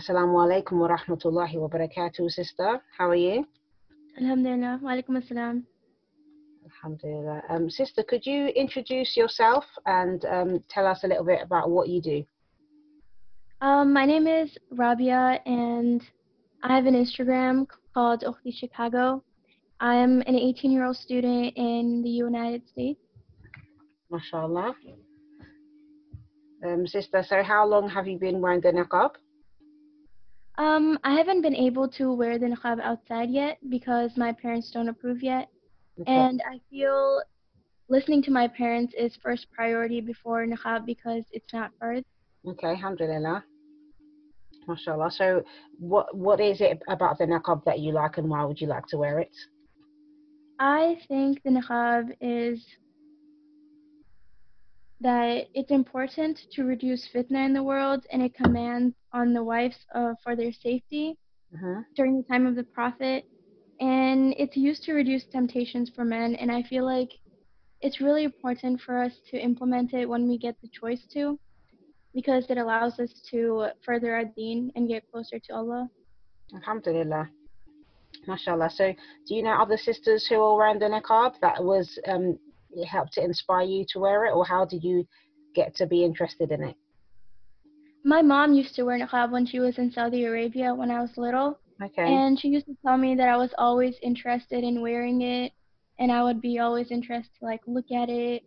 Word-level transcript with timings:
Assalamu 0.00 0.40
alaikum 0.40 0.78
wa 0.80 0.88
rahmatullahi 0.88 1.56
wa 1.56 1.68
barakatuh, 1.68 2.30
sister. 2.30 2.80
How 2.96 3.10
are 3.10 3.14
you? 3.14 3.46
Alhamdulillah. 4.18 4.80
Wa 4.82 4.92
alaikum 4.92 5.20
assalam. 5.20 5.64
Alhamdulillah. 6.64 7.42
Um, 7.50 7.68
sister, 7.68 8.02
could 8.02 8.24
you 8.24 8.46
introduce 8.46 9.14
yourself 9.14 9.64
and 9.84 10.24
um, 10.24 10.64
tell 10.70 10.86
us 10.86 11.04
a 11.04 11.06
little 11.06 11.24
bit 11.24 11.40
about 11.42 11.68
what 11.68 11.90
you 11.90 12.00
do? 12.00 12.24
Um, 13.60 13.92
my 13.92 14.06
name 14.06 14.26
is 14.26 14.56
Rabia, 14.70 15.38
and 15.44 16.00
I 16.62 16.76
have 16.76 16.86
an 16.86 16.94
Instagram 16.94 17.66
called 17.92 18.22
Ukhti 18.22 18.56
Chicago. 18.56 19.22
I'm 19.80 20.22
an 20.22 20.34
18 20.34 20.72
year 20.72 20.86
old 20.86 20.96
student 20.96 21.52
in 21.56 22.00
the 22.02 22.08
United 22.08 22.66
States. 22.70 23.00
MashaAllah. 24.10 24.72
Um, 26.66 26.86
sister, 26.86 27.22
so 27.22 27.42
how 27.42 27.66
long 27.66 27.90
have 27.90 28.08
you 28.08 28.16
been 28.16 28.40
wearing 28.40 28.62
the 28.62 28.72
niqab? 28.72 29.10
Um, 30.60 30.98
I 31.04 31.14
haven't 31.14 31.40
been 31.40 31.56
able 31.56 31.88
to 31.88 32.12
wear 32.12 32.38
the 32.38 32.44
niqab 32.44 32.80
outside 32.82 33.30
yet 33.30 33.56
because 33.70 34.10
my 34.18 34.30
parents 34.30 34.70
don't 34.70 34.90
approve 34.90 35.22
yet. 35.22 35.48
Okay. 35.98 36.12
And 36.12 36.42
I 36.46 36.60
feel 36.68 37.22
listening 37.88 38.22
to 38.24 38.30
my 38.30 38.46
parents 38.46 38.92
is 38.92 39.16
first 39.22 39.46
priority 39.52 40.02
before 40.02 40.44
niqab 40.44 40.84
because 40.84 41.24
it's 41.32 41.50
not 41.54 41.70
first. 41.80 42.04
Okay, 42.46 42.68
alhamdulillah. 42.68 43.42
MashaAllah. 44.68 45.10
So 45.12 45.42
what 45.78 46.14
what 46.14 46.40
is 46.40 46.60
it 46.60 46.82
about 46.88 47.16
the 47.16 47.24
niqab 47.24 47.64
that 47.64 47.78
you 47.78 47.92
like 47.92 48.18
and 48.18 48.28
why 48.28 48.44
would 48.44 48.60
you 48.60 48.66
like 48.66 48.86
to 48.88 48.98
wear 48.98 49.18
it? 49.18 49.34
I 50.58 50.98
think 51.08 51.42
the 51.42 51.50
niqab 51.58 52.10
is 52.20 52.62
that 55.00 55.46
it's 55.54 55.70
important 55.70 56.38
to 56.52 56.64
reduce 56.64 57.08
fitna 57.14 57.44
in 57.46 57.52
the 57.54 57.62
world 57.62 58.04
and 58.12 58.22
it 58.22 58.34
commands 58.34 58.94
on 59.12 59.32
the 59.32 59.42
wives 59.42 59.76
uh, 59.94 60.12
for 60.22 60.36
their 60.36 60.52
safety 60.52 61.16
Uh-huh. 61.54 61.82
during 61.96 62.16
the 62.16 62.22
time 62.32 62.46
of 62.46 62.54
the 62.56 62.64
prophet 62.78 63.24
and 63.80 64.34
it's 64.38 64.56
used 64.56 64.82
to 64.84 64.92
reduce 64.92 65.24
temptations 65.26 65.90
for 65.94 66.04
men 66.04 66.34
and 66.36 66.50
i 66.52 66.62
feel 66.62 66.84
like 66.84 67.10
it's 67.80 68.00
really 68.00 68.24
important 68.24 68.80
for 68.80 68.94
us 69.02 69.12
to 69.30 69.36
implement 69.50 69.92
it 69.94 70.06
when 70.08 70.28
we 70.28 70.36
get 70.38 70.56
the 70.62 70.68
choice 70.80 71.02
to 71.14 71.38
because 72.14 72.44
it 72.50 72.58
allows 72.58 72.98
us 72.98 73.12
to 73.30 73.66
further 73.86 74.14
our 74.14 74.24
deen 74.36 74.70
and 74.76 74.88
get 74.88 75.02
closer 75.10 75.38
to 75.46 75.52
allah 75.54 75.88
Alhamdulillah. 76.54 77.28
MashaAllah. 78.28 78.70
So 78.72 78.92
do 79.26 79.34
you 79.34 79.42
know 79.42 79.52
other 79.62 79.76
sisters 79.76 80.26
who 80.26 80.36
are 80.42 80.56
wearing 80.56 80.78
the 80.78 80.86
niqab 80.86 81.34
that 81.40 81.62
was 81.62 81.86
um 82.06 82.38
it 82.72 82.86
helped 82.86 83.12
to 83.12 83.24
inspire 83.24 83.62
you 83.62 83.84
to 83.88 83.98
wear 83.98 84.26
it 84.26 84.32
or 84.32 84.44
how 84.44 84.64
did 84.64 84.82
you 84.82 85.06
get 85.54 85.74
to 85.76 85.86
be 85.86 86.04
interested 86.04 86.50
in 86.50 86.62
it? 86.62 86.76
my 88.04 88.22
mom 88.22 88.54
used 88.54 88.74
to 88.74 88.82
wear 88.84 88.98
niqab 88.98 89.30
when 89.30 89.44
she 89.44 89.60
was 89.60 89.76
in 89.78 89.90
saudi 89.90 90.24
arabia 90.24 90.74
when 90.74 90.90
i 90.90 91.00
was 91.00 91.10
little 91.16 91.58
Okay. 91.82 92.02
And 92.04 92.38
she 92.38 92.48
used 92.48 92.66
to 92.66 92.76
tell 92.84 92.98
me 92.98 93.14
that 93.14 93.28
I 93.28 93.36
was 93.36 93.54
always 93.56 93.96
interested 94.02 94.64
in 94.64 94.82
wearing 94.82 95.22
it 95.22 95.52
and 95.98 96.12
I 96.12 96.22
would 96.22 96.40
be 96.40 96.58
always 96.58 96.90
interested 96.90 97.30
to 97.38 97.44
like 97.44 97.60
look 97.66 97.90
at 97.90 98.08
it. 98.08 98.42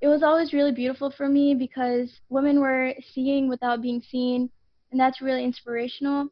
It 0.00 0.08
was 0.08 0.22
always 0.22 0.52
really 0.52 0.72
beautiful 0.72 1.10
for 1.10 1.28
me 1.28 1.54
because 1.54 2.20
women 2.28 2.60
were 2.60 2.94
seeing 3.14 3.48
without 3.48 3.82
being 3.82 4.00
seen 4.00 4.50
and 4.90 5.00
that's 5.00 5.20
really 5.20 5.44
inspirational. 5.44 6.28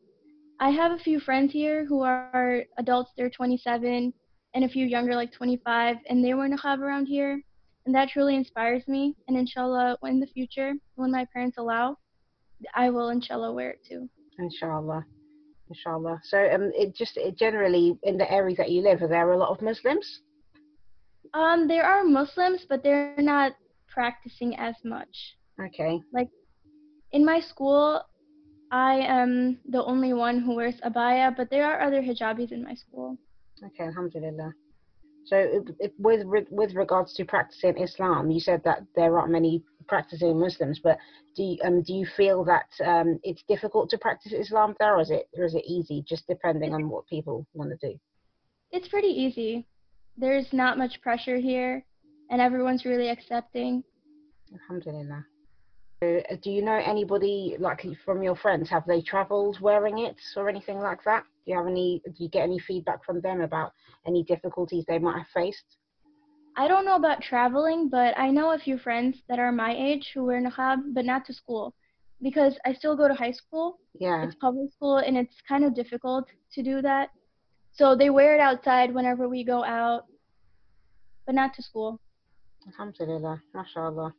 I 0.60 0.70
have 0.70 0.92
a 0.92 0.98
few 0.98 1.20
friends 1.20 1.52
here 1.52 1.84
who 1.86 2.00
are 2.02 2.64
adults, 2.78 3.12
they're 3.16 3.30
27 3.30 4.12
and 4.54 4.64
a 4.64 4.68
few 4.68 4.86
younger 4.86 5.14
like 5.14 5.32
25 5.32 5.96
and 6.08 6.24
they 6.24 6.34
wear 6.34 6.48
niqab 6.48 6.80
around 6.80 7.06
here 7.06 7.40
and 7.86 7.94
that 7.94 8.08
truly 8.08 8.34
inspires 8.34 8.86
me 8.88 9.14
and 9.28 9.36
inshallah 9.36 9.96
in 10.04 10.20
the 10.20 10.26
future 10.26 10.72
when 10.96 11.10
my 11.10 11.24
parents 11.32 11.56
allow 11.58 11.96
I 12.74 12.90
will 12.90 13.08
inshallah 13.08 13.52
wear 13.52 13.70
it 13.70 13.80
too. 13.88 14.08
Inshallah. 14.38 15.04
Inshallah. 15.68 16.20
So 16.24 16.38
um 16.52 16.70
it 16.74 16.94
just 16.94 17.16
it 17.16 17.36
generally 17.38 17.98
in 18.02 18.16
the 18.16 18.30
area 18.30 18.56
that 18.56 18.70
you 18.70 18.82
live 18.82 19.02
are 19.02 19.08
there 19.08 19.32
a 19.32 19.36
lot 19.36 19.50
of 19.50 19.62
Muslims? 19.62 20.22
Um, 21.32 21.68
there 21.68 21.84
are 21.84 22.02
Muslims, 22.02 22.66
but 22.68 22.82
they're 22.82 23.14
not 23.18 23.52
practicing 23.88 24.56
as 24.56 24.74
much. 24.84 25.36
Okay. 25.62 26.00
Like 26.12 26.28
in 27.12 27.24
my 27.24 27.40
school, 27.40 28.02
I 28.72 28.94
am 28.94 29.58
the 29.68 29.84
only 29.84 30.12
one 30.12 30.40
who 30.40 30.54
wears 30.56 30.80
abaya, 30.84 31.34
but 31.36 31.50
there 31.50 31.66
are 31.66 31.80
other 31.80 32.02
hijabis 32.02 32.52
in 32.52 32.64
my 32.64 32.74
school. 32.74 33.16
Okay, 33.62 33.84
alhamdulillah. 33.84 34.52
So 35.24 35.36
it- 35.36 35.94
with 35.98 36.26
with 36.50 36.74
regards 36.74 37.12
to 37.14 37.24
practicing 37.24 37.76
Islam, 37.78 38.30
you 38.30 38.40
said 38.40 38.62
that 38.64 38.84
there 38.96 39.18
aren't 39.18 39.30
many 39.32 39.62
practicing 39.86 40.38
Muslims, 40.38 40.80
but 40.82 40.98
do 41.36 41.42
you, 41.42 41.58
um 41.62 41.82
do 41.82 41.92
you 41.92 42.06
feel 42.16 42.42
that 42.44 42.68
um 42.84 43.20
it's 43.22 43.42
difficult 43.44 43.90
to 43.90 43.98
practice 43.98 44.32
Islam 44.32 44.74
there, 44.80 44.96
or 44.96 45.00
is 45.02 45.10
it 45.10 45.28
or 45.36 45.44
is 45.44 45.54
it 45.54 45.64
easy, 45.66 46.02
just 46.02 46.26
depending 46.26 46.74
on 46.74 46.88
what 46.88 47.06
people 47.06 47.46
want 47.54 47.70
to 47.70 47.88
do? 47.88 47.98
It's 48.72 48.88
pretty 48.88 49.08
easy. 49.08 49.66
There's 50.16 50.52
not 50.52 50.78
much 50.78 51.00
pressure 51.00 51.36
here, 51.36 51.84
and 52.30 52.40
everyone's 52.40 52.84
really 52.84 53.08
accepting. 53.08 53.84
Alhamdulillah. 54.52 55.24
Do 56.00 56.50
you 56.50 56.62
know 56.62 56.80
anybody 56.82 57.56
like 57.58 57.86
from 58.06 58.22
your 58.22 58.34
friends? 58.34 58.70
Have 58.70 58.86
they 58.86 59.02
travelled 59.02 59.60
wearing 59.60 59.98
it 59.98 60.16
or 60.34 60.48
anything 60.48 60.78
like 60.78 61.04
that? 61.04 61.24
Do 61.44 61.52
you 61.52 61.58
have 61.58 61.66
any? 61.66 62.00
Do 62.06 62.24
you 62.24 62.30
get 62.30 62.44
any 62.44 62.58
feedback 62.58 63.04
from 63.04 63.20
them 63.20 63.42
about 63.42 63.72
any 64.06 64.22
difficulties 64.22 64.84
they 64.88 64.98
might 64.98 65.18
have 65.18 65.26
faced? 65.34 65.76
I 66.56 66.68
don't 66.68 66.86
know 66.86 66.96
about 66.96 67.20
traveling, 67.20 67.90
but 67.90 68.18
I 68.18 68.30
know 68.30 68.52
a 68.52 68.58
few 68.58 68.78
friends 68.78 69.18
that 69.28 69.38
are 69.38 69.52
my 69.52 69.74
age 69.76 70.10
who 70.14 70.24
wear 70.24 70.42
niqab, 70.42 70.94
but 70.94 71.04
not 71.04 71.26
to 71.26 71.34
school, 71.34 71.74
because 72.22 72.54
I 72.64 72.72
still 72.72 72.96
go 72.96 73.06
to 73.06 73.14
high 73.14 73.32
school. 73.32 73.78
Yeah. 73.98 74.24
it's 74.24 74.34
public 74.36 74.72
school 74.72 74.98
and 74.98 75.16
it's 75.18 75.36
kind 75.46 75.64
of 75.64 75.74
difficult 75.74 76.26
to 76.54 76.62
do 76.62 76.80
that. 76.80 77.10
So 77.72 77.94
they 77.94 78.08
wear 78.10 78.34
it 78.34 78.40
outside 78.40 78.94
whenever 78.94 79.28
we 79.28 79.44
go 79.44 79.62
out, 79.64 80.06
but 81.26 81.34
not 81.34 81.54
to 81.54 81.62
school. 81.62 82.00
Alhamdulillah, 82.66 83.42
mashallah. 83.54 84.14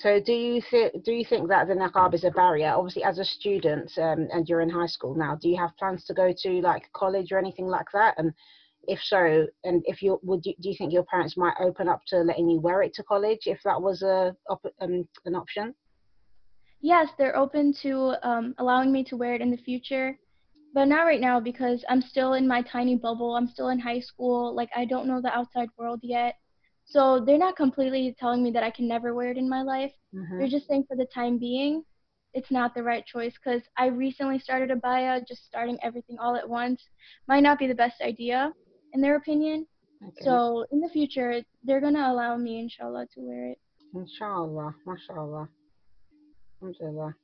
So 0.00 0.18
do 0.18 0.32
you 0.32 0.62
think 0.70 1.04
do 1.04 1.12
you 1.12 1.26
think 1.26 1.48
that 1.48 1.68
the 1.68 1.74
niqab 1.74 2.14
is 2.14 2.24
a 2.24 2.30
barrier? 2.30 2.72
Obviously, 2.74 3.04
as 3.04 3.18
a 3.18 3.24
student 3.24 3.90
um, 3.98 4.28
and 4.32 4.48
you're 4.48 4.62
in 4.62 4.70
high 4.70 4.86
school 4.86 5.14
now, 5.14 5.36
do 5.36 5.48
you 5.50 5.58
have 5.58 5.76
plans 5.76 6.04
to 6.06 6.14
go 6.14 6.32
to 6.42 6.50
like 6.62 6.90
college 6.94 7.32
or 7.32 7.38
anything 7.38 7.66
like 7.66 7.86
that? 7.92 8.14
And 8.16 8.32
if 8.84 8.98
so, 9.02 9.46
and 9.64 9.82
if 9.84 10.02
you 10.02 10.18
would, 10.22 10.40
you, 10.46 10.54
do 10.60 10.70
you 10.70 10.74
think 10.78 10.94
your 10.94 11.04
parents 11.04 11.36
might 11.36 11.54
open 11.60 11.86
up 11.86 12.00
to 12.08 12.18
letting 12.20 12.48
you 12.48 12.60
wear 12.60 12.82
it 12.82 12.94
to 12.94 13.02
college 13.02 13.40
if 13.44 13.60
that 13.64 13.80
was 13.80 14.00
a 14.00 14.34
op- 14.48 14.74
um, 14.80 15.06
an 15.26 15.34
option? 15.34 15.74
Yes, 16.80 17.08
they're 17.18 17.36
open 17.36 17.74
to 17.82 18.14
um, 18.26 18.54
allowing 18.56 18.90
me 18.90 19.04
to 19.04 19.18
wear 19.18 19.34
it 19.34 19.42
in 19.42 19.50
the 19.50 19.58
future, 19.58 20.18
but 20.72 20.86
not 20.86 21.02
right 21.02 21.20
now 21.20 21.40
because 21.40 21.84
I'm 21.90 22.00
still 22.00 22.32
in 22.34 22.48
my 22.48 22.62
tiny 22.62 22.96
bubble. 22.96 23.36
I'm 23.36 23.48
still 23.48 23.68
in 23.68 23.78
high 23.78 24.00
school. 24.00 24.54
Like, 24.54 24.70
I 24.74 24.86
don't 24.86 25.06
know 25.06 25.20
the 25.20 25.36
outside 25.36 25.68
world 25.76 26.00
yet. 26.02 26.36
So 26.90 27.20
they're 27.24 27.38
not 27.38 27.56
completely 27.56 28.16
telling 28.18 28.42
me 28.42 28.50
that 28.50 28.64
I 28.64 28.70
can 28.70 28.88
never 28.88 29.14
wear 29.14 29.30
it 29.30 29.36
in 29.36 29.48
my 29.48 29.62
life. 29.62 29.92
Mhm. 30.12 30.38
They're 30.38 30.48
just 30.48 30.66
saying 30.66 30.86
for 30.88 30.96
the 30.96 31.06
time 31.06 31.38
being, 31.38 31.84
it's 32.34 32.50
not 32.50 32.74
the 32.74 32.82
right 32.82 33.06
choice 33.06 33.34
because 33.38 33.62
I 33.76 33.86
recently 33.86 34.40
started 34.40 34.70
abaya, 34.70 35.24
just 35.26 35.46
starting 35.46 35.78
everything 35.82 36.18
all 36.18 36.34
at 36.34 36.48
once 36.48 36.82
might 37.28 37.44
not 37.44 37.60
be 37.60 37.68
the 37.68 37.76
best 37.76 38.00
idea 38.00 38.52
in 38.92 39.00
their 39.00 39.14
opinion. 39.14 39.68
Okay. 40.04 40.24
So 40.24 40.66
in 40.72 40.80
the 40.80 40.88
future, 40.88 41.42
they're 41.62 41.80
gonna 41.80 42.10
allow 42.10 42.36
me, 42.36 42.58
inshallah, 42.58 43.06
to 43.14 43.20
wear 43.20 43.50
it. 43.50 43.58
Inshallah, 43.94 44.74
mashallah. 44.84 45.48
Alhamdulillah. 46.60 47.14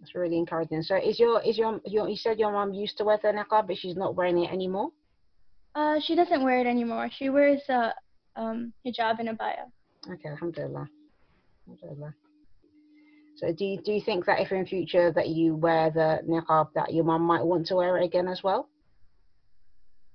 That's 0.00 0.14
really 0.14 0.36
encouraging. 0.36 0.82
So 0.82 0.96
is 0.96 1.18
your 1.18 1.40
is 1.42 1.56
your, 1.56 1.80
your 1.86 2.08
you 2.10 2.16
said 2.16 2.38
your 2.38 2.52
mum 2.52 2.74
used 2.74 2.98
to 2.98 3.04
wear 3.04 3.18
the 3.22 3.28
niqab 3.28 3.68
but 3.68 3.78
she's 3.78 3.96
not 3.96 4.16
wearing 4.16 4.38
it 4.44 4.52
anymore? 4.52 4.90
Uh, 5.74 5.98
she 6.00 6.14
doesn't 6.14 6.42
wear 6.42 6.60
it 6.60 6.66
anymore. 6.66 7.08
She 7.10 7.30
wears 7.30 7.62
a 7.70 7.94
um, 8.36 8.72
hijab 8.86 9.18
and 9.18 9.28
abaya. 9.28 9.70
Okay, 10.10 10.28
alhamdulillah. 10.28 10.88
Alhamdulillah. 11.68 12.14
So 13.36 13.52
do 13.52 13.64
you, 13.64 13.80
do 13.82 13.92
you 13.92 14.00
think 14.00 14.26
that 14.26 14.40
if 14.40 14.52
in 14.52 14.66
future 14.66 15.12
that 15.12 15.28
you 15.28 15.56
wear 15.56 15.90
the 15.90 16.20
niqab 16.28 16.68
that 16.74 16.92
your 16.92 17.04
mum 17.04 17.22
might 17.22 17.44
want 17.44 17.66
to 17.66 17.76
wear 17.76 17.96
it 17.98 18.04
again 18.04 18.28
as 18.28 18.42
well? 18.42 18.68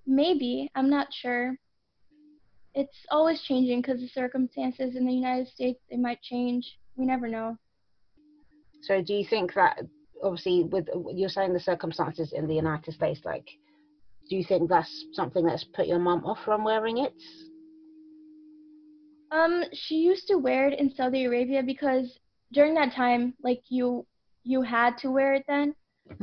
Maybe 0.05 0.71
I'm 0.75 0.89
not 0.89 1.07
sure. 1.11 1.55
It's 2.73 2.97
always 3.09 3.41
changing 3.41 3.81
because 3.81 3.99
the 3.99 4.07
circumstances 4.07 4.95
in 4.95 5.05
the 5.05 5.13
United 5.13 5.47
States 5.47 5.79
they 5.89 5.97
might 5.97 6.21
change. 6.21 6.77
We 6.95 7.05
never 7.05 7.27
know. 7.27 7.57
So 8.83 9.01
do 9.01 9.13
you 9.13 9.25
think 9.27 9.53
that 9.55 9.79
obviously 10.23 10.63
with 10.63 10.87
you're 11.13 11.29
saying 11.29 11.53
the 11.53 11.59
circumstances 11.59 12.33
in 12.33 12.47
the 12.47 12.55
United 12.55 12.93
States 12.93 13.19
like 13.25 13.47
do 14.29 14.35
you 14.35 14.43
think 14.43 14.69
that's 14.69 15.05
something 15.13 15.45
that's 15.45 15.63
put 15.63 15.87
your 15.87 15.99
mum 15.99 16.23
off 16.25 16.39
from 16.43 16.63
wearing 16.63 16.97
it? 16.99 17.13
Um, 19.31 19.63
she 19.73 19.95
used 19.95 20.27
to 20.27 20.37
wear 20.37 20.67
it 20.67 20.79
in 20.79 20.93
Saudi 20.93 21.25
Arabia 21.25 21.63
because 21.63 22.19
during 22.53 22.73
that 22.75 22.93
time, 22.93 23.33
like 23.43 23.61
you, 23.69 24.05
you 24.43 24.61
had 24.61 24.97
to 24.99 25.11
wear 25.11 25.33
it 25.33 25.43
then. 25.47 25.75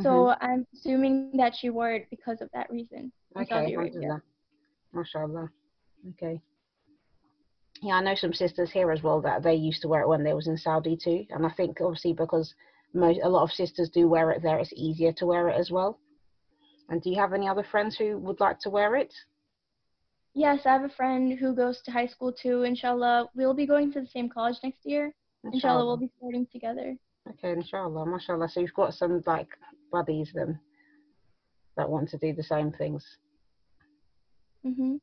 So 0.02 0.34
I'm 0.40 0.66
assuming 0.74 1.32
that 1.36 1.54
she 1.54 1.68
wore 1.68 1.92
it 1.92 2.06
because 2.10 2.40
of 2.40 2.48
that 2.54 2.70
reason. 2.70 3.12
Okay, 3.36 3.46
Saudi 3.48 3.74
Arabia. 3.74 4.22
MashaAllah. 4.94 5.50
Okay. 6.10 6.40
Yeah, 7.82 7.94
I 7.94 8.02
know 8.02 8.14
some 8.14 8.32
sisters 8.32 8.70
here 8.70 8.90
as 8.90 9.02
well 9.02 9.20
that 9.20 9.42
they 9.42 9.54
used 9.54 9.82
to 9.82 9.88
wear 9.88 10.02
it 10.02 10.08
when 10.08 10.24
they 10.24 10.32
was 10.32 10.46
in 10.46 10.56
Saudi 10.56 10.96
too. 10.96 11.26
And 11.30 11.44
I 11.44 11.50
think 11.50 11.80
obviously 11.80 12.14
because 12.14 12.54
most 12.94 13.20
a 13.22 13.28
lot 13.28 13.42
of 13.42 13.50
sisters 13.50 13.90
do 13.90 14.08
wear 14.08 14.30
it 14.30 14.42
there. 14.42 14.58
It's 14.58 14.72
easier 14.74 15.12
to 15.12 15.26
wear 15.26 15.48
it 15.48 15.58
as 15.58 15.70
well. 15.70 15.98
And 16.88 17.02
do 17.02 17.10
you 17.10 17.16
have 17.16 17.32
any 17.32 17.48
other 17.48 17.64
friends 17.70 17.96
who 17.96 18.18
would 18.18 18.40
like 18.40 18.58
to 18.60 18.70
wear 18.70 18.96
it? 18.96 19.12
Yes, 20.34 20.60
I 20.66 20.72
have 20.72 20.84
a 20.84 20.88
friend 20.88 21.38
who 21.38 21.54
goes 21.54 21.80
to 21.82 21.92
high 21.92 22.06
school 22.06 22.32
too. 22.32 22.64
Inshallah, 22.64 23.28
we'll 23.34 23.54
be 23.54 23.66
going 23.66 23.92
to 23.92 24.00
the 24.00 24.06
same 24.06 24.28
college 24.28 24.56
next 24.64 24.84
year. 24.84 25.14
Inshallah, 25.44 25.54
inshallah 25.54 25.86
we'll 25.86 25.96
be 25.96 26.10
starting 26.18 26.46
together. 26.52 26.96
Okay, 27.30 27.52
inshallah, 27.52 28.04
mashallah. 28.06 28.48
So 28.48 28.60
you've 28.60 28.74
got 28.74 28.94
some 28.94 29.22
like 29.26 29.48
buddies 29.92 30.30
then 30.34 30.58
that 31.76 31.88
want 31.88 32.08
to 32.10 32.18
do 32.18 32.32
the 32.32 32.42
same 32.42 32.72
things. 32.72 33.04
Mhm. 34.64 35.00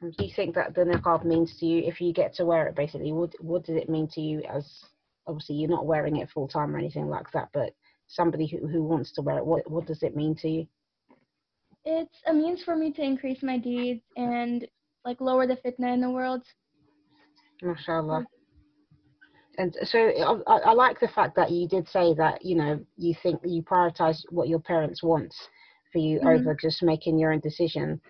Do 0.00 0.24
you 0.24 0.32
think 0.34 0.56
that 0.56 0.74
the 0.74 0.82
niqab 0.82 1.24
means 1.24 1.56
to 1.58 1.66
you 1.66 1.84
if 1.84 2.00
you 2.00 2.12
get 2.12 2.34
to 2.34 2.44
wear 2.44 2.66
it? 2.66 2.74
Basically, 2.74 3.12
what 3.12 3.32
what 3.40 3.64
does 3.64 3.76
it 3.76 3.88
mean 3.88 4.08
to 4.08 4.20
you? 4.20 4.42
As 4.42 4.84
obviously 5.28 5.54
you're 5.56 5.70
not 5.70 5.86
wearing 5.86 6.16
it 6.16 6.30
full 6.30 6.48
time 6.48 6.74
or 6.74 6.78
anything 6.78 7.08
like 7.08 7.30
that, 7.32 7.50
but 7.52 7.72
somebody 8.08 8.46
who 8.46 8.66
who 8.66 8.82
wants 8.82 9.12
to 9.12 9.22
wear 9.22 9.38
it, 9.38 9.46
what 9.46 9.70
what 9.70 9.86
does 9.86 10.02
it 10.02 10.16
mean 10.16 10.34
to 10.36 10.48
you? 10.48 10.66
It's 11.84 12.16
a 12.26 12.32
means 12.32 12.62
for 12.62 12.76
me 12.76 12.92
to 12.92 13.02
increase 13.02 13.42
my 13.42 13.58
deeds 13.58 14.02
and 14.16 14.66
like 15.04 15.20
lower 15.20 15.46
the 15.46 15.56
fitna 15.56 15.92
in 15.92 16.00
the 16.00 16.10
world. 16.10 16.42
MashaAllah. 17.62 18.24
And 19.58 19.76
so 19.82 20.42
I, 20.46 20.58
I 20.58 20.72
like 20.72 20.98
the 21.00 21.08
fact 21.08 21.36
that 21.36 21.50
you 21.50 21.68
did 21.68 21.88
say 21.88 22.14
that 22.14 22.44
you 22.44 22.56
know 22.56 22.80
you 22.96 23.14
think 23.22 23.40
you 23.44 23.62
prioritize 23.62 24.22
what 24.30 24.48
your 24.48 24.60
parents 24.60 25.02
want 25.02 25.34
for 25.92 25.98
you 25.98 26.18
mm-hmm. 26.18 26.28
over 26.28 26.54
just 26.54 26.82
making 26.82 27.18
your 27.18 27.32
own 27.32 27.40
decision 27.40 28.00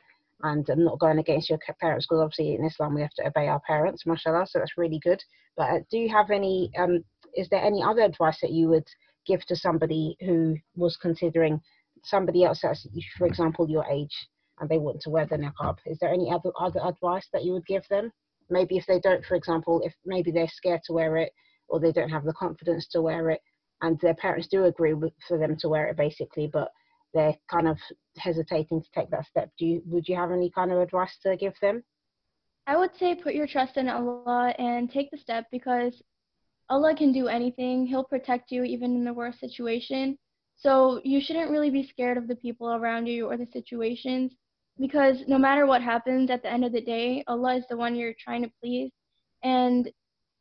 and 0.44 0.68
um, 0.70 0.84
not 0.84 0.98
going 0.98 1.18
against 1.18 1.50
your 1.50 1.58
parents 1.80 2.06
because 2.06 2.22
obviously 2.22 2.54
in 2.54 2.64
Islam 2.64 2.94
we 2.94 3.00
have 3.00 3.14
to 3.14 3.26
obey 3.26 3.48
our 3.48 3.60
parents, 3.60 4.06
mashallah. 4.06 4.46
So 4.48 4.58
that's 4.58 4.78
really 4.78 5.00
good. 5.02 5.22
But 5.56 5.70
uh, 5.70 5.78
do 5.90 5.98
you 5.98 6.08
have 6.10 6.30
any? 6.30 6.70
Um, 6.78 7.04
is 7.34 7.48
there 7.48 7.62
any 7.62 7.82
other 7.82 8.02
advice 8.02 8.38
that 8.42 8.52
you 8.52 8.68
would 8.68 8.86
give 9.26 9.44
to 9.46 9.56
somebody 9.56 10.16
who 10.20 10.56
was 10.76 10.96
considering 10.96 11.60
somebody 12.04 12.44
else 12.44 12.60
that's, 12.62 12.86
for 13.16 13.26
example, 13.26 13.68
your 13.68 13.84
age 13.86 14.14
and 14.60 14.68
they 14.68 14.78
want 14.78 15.00
to 15.02 15.10
wear 15.10 15.26
the 15.26 15.36
niqab? 15.36 15.78
Is 15.86 15.98
there 16.00 16.12
any 16.12 16.30
other 16.30 16.50
other 16.58 16.80
advice 16.84 17.26
that 17.32 17.44
you 17.44 17.52
would 17.52 17.66
give 17.66 17.84
them? 17.88 18.10
Maybe 18.50 18.76
if 18.76 18.86
they 18.86 19.00
don't, 19.00 19.24
for 19.24 19.34
example, 19.34 19.80
if 19.84 19.94
maybe 20.04 20.30
they're 20.30 20.48
scared 20.48 20.82
to 20.86 20.92
wear 20.92 21.16
it 21.16 21.32
or 21.68 21.80
they 21.80 21.92
don't 21.92 22.10
have 22.10 22.24
the 22.24 22.34
confidence 22.34 22.86
to 22.88 23.00
wear 23.00 23.30
it, 23.30 23.40
and 23.80 23.98
their 24.00 24.14
parents 24.14 24.48
do 24.48 24.64
agree 24.64 24.94
with, 24.94 25.12
for 25.26 25.38
them 25.38 25.56
to 25.58 25.68
wear 25.68 25.88
it, 25.88 25.96
basically, 25.96 26.48
but 26.52 26.70
they're 27.14 27.36
kind 27.50 27.68
of 27.68 27.78
hesitating 28.18 28.82
to 28.82 28.88
take 28.94 29.10
that 29.10 29.26
step. 29.26 29.50
Do 29.58 29.66
you 29.66 29.82
would 29.86 30.08
you 30.08 30.16
have 30.16 30.30
any 30.30 30.50
kind 30.50 30.72
of 30.72 30.78
advice 30.78 31.16
to 31.22 31.36
give 31.36 31.54
them? 31.60 31.82
I 32.66 32.76
would 32.76 32.94
say 32.96 33.14
put 33.14 33.34
your 33.34 33.46
trust 33.46 33.76
in 33.76 33.88
Allah 33.88 34.54
and 34.58 34.90
take 34.90 35.10
the 35.10 35.18
step 35.18 35.46
because 35.50 36.00
Allah 36.70 36.94
can 36.94 37.12
do 37.12 37.26
anything. 37.28 37.86
He'll 37.86 38.04
protect 38.04 38.52
you 38.52 38.64
even 38.64 38.94
in 38.94 39.04
the 39.04 39.12
worst 39.12 39.40
situation. 39.40 40.16
So 40.62 41.00
you 41.02 41.20
shouldn't 41.20 41.50
really 41.50 41.70
be 41.70 41.88
scared 41.88 42.16
of 42.16 42.28
the 42.28 42.36
people 42.36 42.68
around 42.72 43.06
you 43.06 43.26
or 43.26 43.36
the 43.36 43.48
situations 43.52 44.32
because 44.78 45.16
no 45.26 45.36
matter 45.36 45.66
what 45.66 45.82
happens 45.82 46.30
at 46.30 46.42
the 46.42 46.52
end 46.52 46.64
of 46.64 46.72
the 46.72 46.80
day, 46.80 47.24
Allah 47.26 47.56
is 47.56 47.64
the 47.68 47.76
one 47.76 47.96
you're 47.96 48.14
trying 48.22 48.42
to 48.42 48.50
please 48.62 48.92
and 49.42 49.90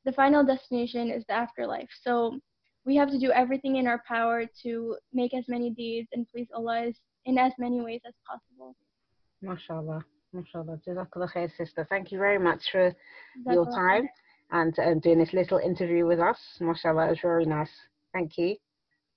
the 0.05 0.11
final 0.11 0.45
destination 0.45 1.09
is 1.09 1.23
the 1.27 1.33
afterlife. 1.33 1.89
So 2.03 2.39
we 2.85 2.95
have 2.97 3.09
to 3.09 3.19
do 3.19 3.31
everything 3.31 3.77
in 3.77 3.87
our 3.87 4.03
power 4.07 4.45
to 4.61 4.95
make 5.11 5.33
as 5.33 5.45
many 5.47 5.71
deeds 5.71 6.07
and 6.13 6.27
please 6.31 6.47
Allah 6.53 6.91
in 7.25 7.37
as 7.39 7.53
many 7.57 7.81
ways 7.81 8.01
as 8.07 8.13
possible. 8.27 8.75
MashaAllah. 9.43 10.03
MashaAllah. 10.35 10.79
Jazakallah 10.87 11.33
khair, 11.33 11.49
sister. 11.57 11.85
Thank 11.89 12.11
you 12.11 12.19
very 12.19 12.39
much 12.39 12.61
for 12.71 12.93
your 13.47 13.65
time 13.71 14.07
and 14.51 14.77
um, 14.79 14.99
doing 14.99 15.17
this 15.17 15.33
little 15.33 15.57
interview 15.57 16.05
with 16.05 16.19
us. 16.19 16.37
MashaAllah, 16.59 17.07
it 17.07 17.09
was 17.09 17.19
very 17.23 17.45
nice. 17.45 17.71
Thank 18.13 18.37
you. 18.37 18.55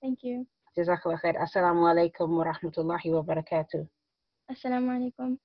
Thank 0.03 0.21
you. 0.23 0.47
جزاك 0.77 1.07
الله 1.07 1.17
خير. 1.17 1.43
السلام 1.43 1.85
عليكم 1.85 2.29
ورحمة 2.39 2.73
الله 2.79 3.15
وبركاته. 3.15 3.87
السلام 4.51 4.91
عليكم. 4.91 5.37